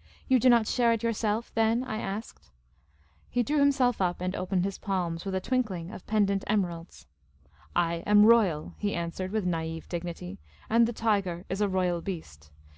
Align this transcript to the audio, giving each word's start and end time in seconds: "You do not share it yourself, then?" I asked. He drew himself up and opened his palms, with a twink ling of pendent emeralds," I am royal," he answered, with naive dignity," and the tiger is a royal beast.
"You 0.28 0.38
do 0.38 0.50
not 0.50 0.66
share 0.66 0.92
it 0.92 1.02
yourself, 1.02 1.50
then?" 1.54 1.82
I 1.84 1.96
asked. 1.96 2.50
He 3.30 3.42
drew 3.42 3.58
himself 3.58 4.02
up 4.02 4.20
and 4.20 4.36
opened 4.36 4.66
his 4.66 4.76
palms, 4.76 5.24
with 5.24 5.34
a 5.34 5.40
twink 5.40 5.70
ling 5.70 5.90
of 5.90 6.06
pendent 6.06 6.44
emeralds," 6.46 7.06
I 7.74 8.02
am 8.06 8.26
royal," 8.26 8.74
he 8.76 8.94
answered, 8.94 9.32
with 9.32 9.46
naive 9.46 9.88
dignity," 9.88 10.38
and 10.68 10.86
the 10.86 10.92
tiger 10.92 11.46
is 11.48 11.62
a 11.62 11.70
royal 11.70 12.02
beast. 12.02 12.50